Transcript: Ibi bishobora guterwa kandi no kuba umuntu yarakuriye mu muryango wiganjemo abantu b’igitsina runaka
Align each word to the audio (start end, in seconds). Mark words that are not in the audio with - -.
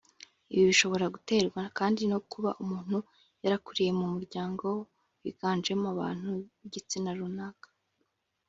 Ibi 0.53 0.63
bishobora 0.71 1.05
guterwa 1.15 1.61
kandi 1.77 2.01
no 2.11 2.19
kuba 2.31 2.49
umuntu 2.63 2.97
yarakuriye 3.43 3.91
mu 3.99 4.05
muryango 4.13 4.65
wiganjemo 5.23 5.85
abantu 5.95 6.29
b’igitsina 6.61 7.11
runaka 7.19 7.67